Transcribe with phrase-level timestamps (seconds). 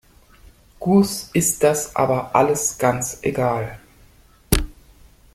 [0.79, 3.79] Gus ist das aber alles ganz egal.